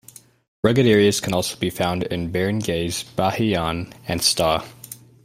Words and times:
Rugged 0.63 0.87
areas 0.87 1.19
can 1.21 1.31
also 1.35 1.55
be 1.57 1.69
found 1.69 2.01
in 2.01 2.31
Barangays 2.33 3.03
Bahi-an 3.15 3.93
and 4.07 4.19
Sta. 4.19 4.65